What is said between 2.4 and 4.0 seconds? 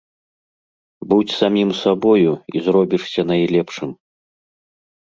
і зробішся найлепшым.